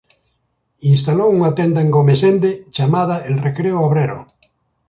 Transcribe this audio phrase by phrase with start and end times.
[0.93, 4.19] Instalou unha tenda en Gomesende chamada El Recreo Obrero.